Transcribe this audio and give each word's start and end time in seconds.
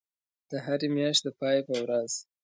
د 0.49 0.51
هری 0.65 0.87
میاشتی 0.95 1.23
د 1.25 1.27
پای 1.39 1.57
په 1.67 1.73
ورځ 1.83 2.11